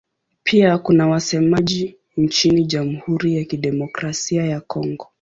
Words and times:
Pia 0.43 0.77
kuna 0.77 1.07
wasemaji 1.07 1.97
nchini 2.17 2.65
Jamhuri 2.65 3.37
ya 3.37 3.43
Kidemokrasia 3.45 4.45
ya 4.45 4.61
Kongo. 4.61 5.07